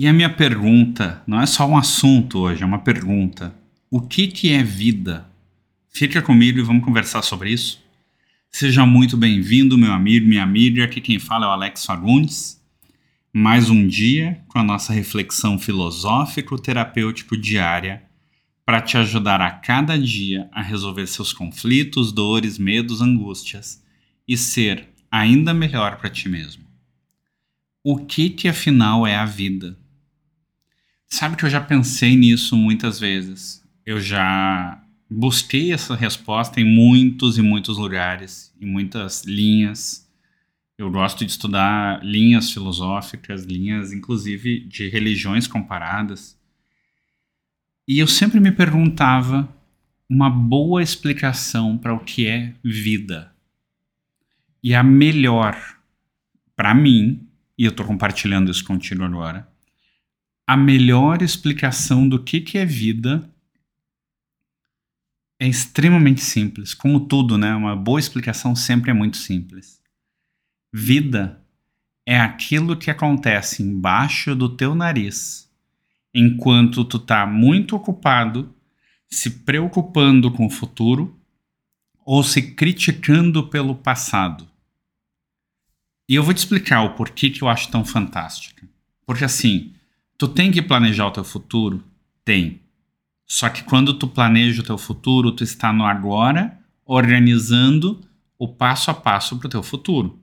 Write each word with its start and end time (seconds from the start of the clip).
E 0.00 0.08
a 0.08 0.14
minha 0.14 0.30
pergunta, 0.30 1.22
não 1.26 1.42
é 1.42 1.44
só 1.44 1.68
um 1.68 1.76
assunto 1.76 2.38
hoje, 2.38 2.62
é 2.62 2.66
uma 2.66 2.78
pergunta. 2.78 3.54
O 3.90 4.00
que, 4.00 4.28
que 4.28 4.50
é 4.50 4.62
vida? 4.62 5.30
Fica 5.90 6.22
comigo 6.22 6.58
e 6.58 6.62
vamos 6.62 6.86
conversar 6.86 7.20
sobre 7.20 7.50
isso. 7.52 7.84
Seja 8.50 8.86
muito 8.86 9.14
bem-vindo, 9.14 9.76
meu 9.76 9.92
amigo, 9.92 10.26
minha 10.26 10.42
amiga. 10.42 10.84
Aqui 10.84 11.02
quem 11.02 11.18
fala 11.18 11.44
é 11.44 11.48
o 11.50 11.52
Alex 11.52 11.84
Fagundes. 11.84 12.58
Mais 13.30 13.68
um 13.68 13.86
dia 13.86 14.42
com 14.48 14.58
a 14.58 14.62
nossa 14.62 14.90
reflexão 14.90 15.58
filosófico-terapêutico 15.58 17.36
diária 17.36 18.02
para 18.64 18.80
te 18.80 18.96
ajudar 18.96 19.42
a 19.42 19.50
cada 19.50 19.98
dia 19.98 20.48
a 20.50 20.62
resolver 20.62 21.06
seus 21.08 21.34
conflitos, 21.34 22.10
dores, 22.10 22.56
medos, 22.56 23.02
angústias 23.02 23.84
e 24.26 24.34
ser 24.34 24.88
ainda 25.10 25.52
melhor 25.52 25.98
para 25.98 26.08
ti 26.08 26.26
mesmo. 26.26 26.64
O 27.84 27.98
que 27.98 28.30
que 28.30 28.48
afinal 28.48 29.06
é 29.06 29.14
a 29.14 29.26
vida? 29.26 29.78
Sabe 31.12 31.36
que 31.36 31.44
eu 31.44 31.50
já 31.50 31.60
pensei 31.60 32.16
nisso 32.16 32.56
muitas 32.56 33.00
vezes. 33.00 33.62
Eu 33.84 34.00
já 34.00 34.80
busquei 35.10 35.72
essa 35.72 35.96
resposta 35.96 36.60
em 36.60 36.64
muitos 36.64 37.36
e 37.36 37.42
muitos 37.42 37.76
lugares, 37.76 38.54
em 38.60 38.66
muitas 38.66 39.24
linhas. 39.24 40.08
Eu 40.78 40.88
gosto 40.88 41.24
de 41.24 41.32
estudar 41.32 42.02
linhas 42.04 42.52
filosóficas, 42.52 43.44
linhas 43.44 43.92
inclusive 43.92 44.60
de 44.60 44.88
religiões 44.88 45.48
comparadas. 45.48 46.38
E 47.88 47.98
eu 47.98 48.06
sempre 48.06 48.38
me 48.38 48.52
perguntava 48.52 49.52
uma 50.08 50.30
boa 50.30 50.80
explicação 50.80 51.76
para 51.76 51.92
o 51.92 52.00
que 52.00 52.28
é 52.28 52.54
vida. 52.64 53.34
E 54.62 54.74
a 54.74 54.82
melhor 54.82 55.56
para 56.54 56.72
mim, 56.72 57.26
e 57.58 57.64
eu 57.64 57.70
estou 57.70 57.84
compartilhando 57.84 58.50
isso 58.50 58.64
contigo 58.64 59.02
agora, 59.02 59.49
a 60.50 60.56
melhor 60.56 61.22
explicação 61.22 62.08
do 62.08 62.20
que, 62.20 62.40
que 62.40 62.58
é 62.58 62.66
vida 62.66 63.30
é 65.38 65.46
extremamente 65.46 66.20
simples. 66.22 66.74
Como 66.74 67.06
tudo, 67.06 67.38
né? 67.38 67.54
Uma 67.54 67.76
boa 67.76 68.00
explicação 68.00 68.56
sempre 68.56 68.90
é 68.90 68.92
muito 68.92 69.16
simples. 69.16 69.80
Vida 70.72 71.40
é 72.04 72.18
aquilo 72.18 72.76
que 72.76 72.90
acontece 72.90 73.62
embaixo 73.62 74.34
do 74.34 74.48
teu 74.48 74.74
nariz 74.74 75.48
enquanto 76.12 76.84
tu 76.84 76.98
tá 76.98 77.24
muito 77.28 77.76
ocupado 77.76 78.52
se 79.08 79.30
preocupando 79.30 80.32
com 80.32 80.46
o 80.46 80.50
futuro 80.50 81.16
ou 82.04 82.24
se 82.24 82.42
criticando 82.42 83.46
pelo 83.46 83.76
passado. 83.76 84.48
E 86.08 86.16
eu 86.16 86.24
vou 86.24 86.34
te 86.34 86.38
explicar 86.38 86.82
o 86.82 86.94
porquê 86.94 87.30
que 87.30 87.40
eu 87.40 87.48
acho 87.48 87.70
tão 87.70 87.84
fantástica. 87.84 88.68
Porque 89.06 89.24
assim, 89.24 89.76
Tu 90.20 90.28
tem 90.28 90.50
que 90.50 90.60
planejar 90.60 91.06
o 91.06 91.10
teu 91.10 91.24
futuro? 91.24 91.82
Tem. 92.22 92.60
Só 93.26 93.48
que 93.48 93.64
quando 93.64 93.94
tu 93.94 94.06
planeja 94.06 94.60
o 94.60 94.64
teu 94.66 94.76
futuro, 94.76 95.32
tu 95.32 95.42
está 95.42 95.72
no 95.72 95.86
agora, 95.86 96.60
organizando 96.84 97.98
o 98.38 98.46
passo 98.46 98.90
a 98.90 98.94
passo 98.94 99.38
para 99.38 99.46
o 99.46 99.50
teu 99.50 99.62
futuro. 99.62 100.20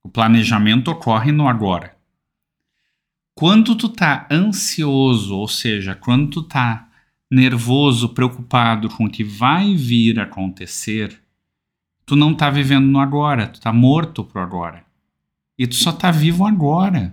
O 0.00 0.08
planejamento 0.08 0.92
ocorre 0.92 1.32
no 1.32 1.48
agora. 1.48 1.96
Quando 3.34 3.74
tu 3.74 3.88
tá 3.88 4.28
ansioso, 4.30 5.34
ou 5.34 5.48
seja, 5.48 5.96
quando 5.96 6.30
tu 6.30 6.44
tá 6.44 6.88
nervoso, 7.28 8.10
preocupado 8.10 8.88
com 8.88 9.06
o 9.06 9.10
que 9.10 9.24
vai 9.24 9.74
vir 9.74 10.20
acontecer, 10.20 11.20
tu 12.04 12.14
não 12.14 12.32
tá 12.32 12.48
vivendo 12.48 12.86
no 12.86 13.00
agora, 13.00 13.48
tu 13.48 13.60
tá 13.60 13.72
morto 13.72 14.22
pro 14.22 14.40
agora. 14.40 14.84
E 15.58 15.66
tu 15.66 15.74
só 15.74 15.90
tá 15.90 16.12
vivo 16.12 16.46
agora. 16.46 17.12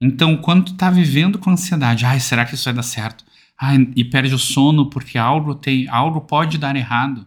Então, 0.00 0.36
quando 0.36 0.66
tu 0.66 0.74
tá 0.74 0.90
vivendo 0.90 1.38
com 1.38 1.50
ansiedade, 1.50 2.04
ai, 2.04 2.20
será 2.20 2.44
que 2.44 2.54
isso 2.54 2.64
vai 2.64 2.74
dar 2.74 2.82
certo? 2.82 3.24
Ai, 3.58 3.90
e 3.96 4.04
perde 4.04 4.34
o 4.34 4.38
sono 4.38 4.90
porque 4.90 5.16
algo 5.16 5.54
tem, 5.54 5.88
algo 5.88 6.20
pode 6.20 6.58
dar 6.58 6.76
errado. 6.76 7.26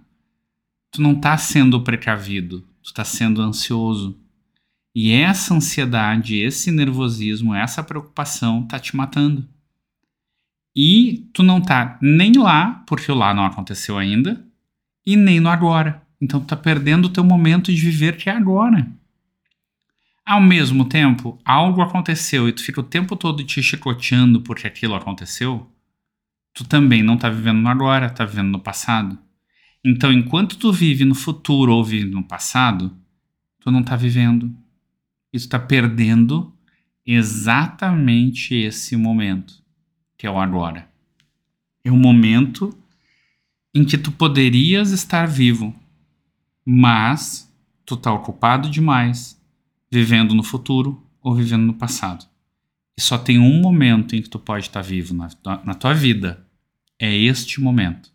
Tu 0.92 1.02
não 1.02 1.16
tá 1.16 1.38
sendo 1.38 1.82
precavido, 1.82 2.68
tu 2.84 2.94
tá 2.94 3.04
sendo 3.04 3.42
ansioso. 3.42 4.20
E 4.94 5.12
essa 5.12 5.54
ansiedade, 5.54 6.38
esse 6.38 6.72
nervosismo, 6.72 7.54
essa 7.54 7.84
preocupação 7.84 8.66
tá 8.66 8.80
te 8.80 8.96
matando. 8.96 9.48
E 10.76 11.30
tu 11.34 11.42
não 11.42 11.62
tá 11.62 11.98
nem 12.02 12.38
lá, 12.38 12.84
porque 12.86 13.12
o 13.12 13.16
lá 13.16 13.34
não 13.34 13.46
aconteceu 13.46 13.98
ainda, 13.98 14.46
e 15.06 15.16
nem 15.16 15.40
no 15.40 15.50
agora. 15.50 16.02
Então 16.22 16.40
tu 16.40 16.48
tá 16.48 16.56
perdendo 16.56 17.06
o 17.06 17.10
teu 17.10 17.24
momento 17.24 17.74
de 17.74 17.82
viver 17.82 18.18
que 18.18 18.30
é 18.30 18.34
agora. 18.34 18.88
Ao 20.30 20.40
mesmo 20.40 20.86
tempo, 20.86 21.42
algo 21.44 21.82
aconteceu 21.82 22.48
e 22.48 22.54
tu 22.54 22.62
fica 22.64 22.82
o 22.82 22.84
tempo 22.84 23.16
todo 23.16 23.44
te 23.44 23.64
chicoteando 23.64 24.42
porque 24.42 24.68
aquilo 24.68 24.94
aconteceu, 24.94 25.68
tu 26.54 26.64
também 26.64 27.02
não 27.02 27.18
tá 27.18 27.32
vivendo 27.32 27.58
no 27.58 27.68
agora, 27.68 28.12
tá 28.12 28.26
vivendo 28.26 28.52
no 28.52 28.60
passado. 28.60 29.18
Então, 29.84 30.14
enquanto 30.14 30.56
tu 30.58 30.72
vive 30.72 31.04
no 31.04 31.16
futuro 31.16 31.74
ou 31.74 31.84
vive 31.84 32.12
no 32.12 32.22
passado, 32.22 32.96
tu 33.60 33.72
não 33.72 33.82
tá 33.82 33.96
vivendo. 33.96 34.56
E 35.34 35.40
tu 35.40 35.50
tá 35.50 35.58
perdendo 35.58 36.54
exatamente 37.04 38.54
esse 38.54 38.96
momento, 38.96 39.56
que 40.16 40.28
é 40.28 40.30
o 40.30 40.40
agora. 40.40 40.88
É 41.84 41.90
o 41.90 41.98
momento 41.98 42.72
em 43.74 43.84
que 43.84 43.98
tu 43.98 44.12
poderias 44.12 44.92
estar 44.92 45.26
vivo, 45.26 45.74
mas 46.64 47.52
tu 47.84 47.98
tá 47.98 48.14
ocupado 48.14 48.70
demais 48.70 49.39
vivendo 49.92 50.34
no 50.36 50.44
futuro 50.44 51.06
ou 51.22 51.36
vivendo 51.36 51.66
no 51.66 51.74
passado. 51.74 52.26
E 52.98 53.02
só 53.02 53.18
tem 53.18 53.40
um 53.40 53.62
momento 53.62 54.16
em 54.16 54.22
que 54.22 54.30
tu 54.30 54.40
pode 54.40 54.66
estar 54.66 54.82
vivo 54.82 55.14
na, 55.14 55.30
na 55.64 55.74
tua 55.74 55.94
vida. 55.94 56.46
É 57.00 57.16
este 57.16 57.62
momento. 57.62 58.12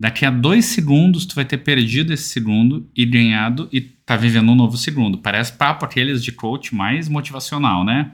Daqui 0.00 0.24
a 0.24 0.30
dois 0.30 0.64
segundos 0.64 1.24
tu 1.24 1.34
vai 1.34 1.44
ter 1.44 1.58
perdido 1.58 2.12
esse 2.12 2.24
segundo 2.24 2.90
e 2.96 3.06
ganhado 3.06 3.68
e 3.72 3.80
tá 3.80 4.16
vivendo 4.16 4.50
um 4.50 4.54
novo 4.54 4.76
segundo. 4.76 5.18
Parece 5.18 5.52
papo 5.52 5.84
aqueles 5.84 6.24
de 6.24 6.32
coach 6.32 6.74
mais 6.74 7.08
motivacional, 7.08 7.84
né? 7.84 8.12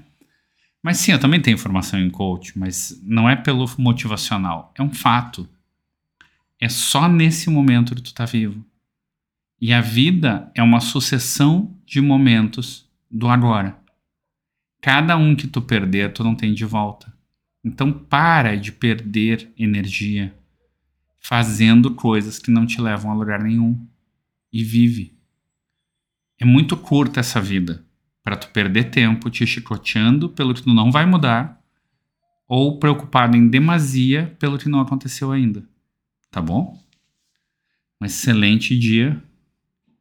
Mas 0.83 0.99
sim, 0.99 1.13
eu 1.13 1.19
também 1.19 1.41
tenho 1.41 1.59
formação 1.59 2.01
em 2.01 2.11
coach, 2.11 2.59
mas 2.59 3.01
não 3.03 3.29
é 3.29 3.37
pelo 3.37 3.69
motivacional, 3.79 4.73
é 4.77 4.83
um 4.83 4.93
fato. 4.93 5.49
É 6.61 6.69
só 6.69 7.09
nesse 7.09 7.49
momento 7.51 7.95
que 7.95 8.03
tu 8.03 8.15
tá 8.15 8.25
vivo. 8.25 8.65
E 9.61 9.73
a 9.73 9.81
vida 9.81 10.51
é 10.55 10.63
uma 10.63 10.81
sucessão 10.81 11.77
de 11.91 12.01
momentos 12.01 12.89
do 13.11 13.29
agora. 13.29 13.77
Cada 14.81 15.17
um 15.17 15.35
que 15.35 15.49
tu 15.49 15.61
perder, 15.61 16.13
tu 16.13 16.23
não 16.23 16.37
tem 16.37 16.55
de 16.55 16.65
volta. 16.65 17.13
Então 17.65 17.93
para 17.93 18.57
de 18.57 18.71
perder 18.71 19.53
energia 19.59 20.33
fazendo 21.19 21.93
coisas 21.93 22.39
que 22.39 22.49
não 22.49 22.65
te 22.65 22.81
levam 22.81 23.11
a 23.11 23.15
lugar 23.15 23.43
nenhum 23.43 23.85
e 24.53 24.63
vive. 24.63 25.19
É 26.39 26.45
muito 26.45 26.77
curta 26.77 27.19
essa 27.19 27.41
vida 27.41 27.85
para 28.23 28.37
tu 28.37 28.51
perder 28.51 28.85
tempo 28.93 29.29
te 29.29 29.45
chicoteando 29.45 30.29
pelo 30.29 30.55
que 30.55 30.63
tu 30.63 30.73
não 30.73 30.93
vai 30.93 31.05
mudar 31.05 31.61
ou 32.47 32.79
preocupado 32.79 33.37
em 33.37 33.49
demasia 33.49 34.37
pelo 34.39 34.59
que 34.59 34.69
não 34.69 34.81
aconteceu 34.81 35.33
ainda. 35.33 35.69
Tá 36.31 36.41
bom? 36.41 36.81
Um 38.01 38.07
excelente 38.07 38.79
dia 38.79 39.21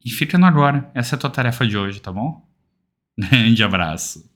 e 0.04 0.10
fica 0.10 0.38
no 0.38 0.46
agora. 0.46 0.90
Essa 0.94 1.16
é 1.16 1.18
a 1.18 1.20
tua 1.20 1.30
tarefa 1.30 1.66
de 1.66 1.78
hoje, 1.78 2.00
tá 2.00 2.12
bom? 2.12 2.48
Grande 3.18 3.64
abraço. 3.64 4.30